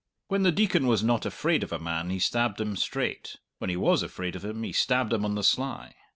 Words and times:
When 0.29 0.41
the 0.41 0.51
Deacon 0.51 0.87
was 0.87 1.03
not 1.03 1.27
afraid 1.27 1.61
of 1.61 1.71
a 1.71 1.77
man 1.77 2.09
he 2.09 2.17
stabbed 2.17 2.59
him 2.59 2.75
straight; 2.75 3.35
when 3.59 3.69
he 3.69 3.77
was 3.77 4.01
afraid 4.01 4.35
of 4.35 4.43
him 4.43 4.63
he 4.63 4.71
stabbed 4.71 5.13
him 5.13 5.23
on 5.23 5.35
the 5.35 5.43
sly. 5.43 5.93